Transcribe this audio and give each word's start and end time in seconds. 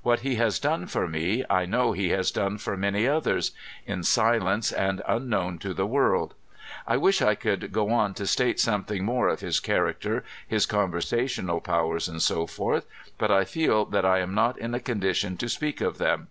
What 0.00 0.20
he 0.20 0.36
has 0.36 0.58
done 0.58 0.86
for 0.86 1.06
me, 1.06 1.44
I 1.50 1.66
know 1.66 1.92
he 1.92 2.08
has 2.08 2.30
done 2.30 2.56
for 2.56 2.78
many 2.78 3.06
others; 3.06 3.50
in 3.84 4.04
silence 4.04 4.72
and 4.72 5.02
unknown 5.06 5.58
to 5.58 5.74
the 5.74 5.84
world. 5.86 6.32
I 6.86 6.96
wish 6.96 7.20
I 7.20 7.34
could 7.34 7.72
go 7.72 7.90
on 7.90 8.14
to 8.14 8.26
state 8.26 8.58
something 8.58 9.04
more 9.04 9.28
of 9.28 9.40
his 9.40 9.60
character, 9.60 10.24
his 10.48 10.64
conversational 10.64 11.60
powers, 11.60 12.08
&c, 12.24 12.46
but 13.18 13.30
I 13.30 13.44
feel 13.44 13.84
that 13.84 14.06
I 14.06 14.20
am 14.20 14.32
not 14.34 14.58
in 14.58 14.72
a 14.74 14.80
condition 14.80 15.36
to 15.36 15.46
speak 15.46 15.82
of 15.82 15.98
them. 15.98 16.28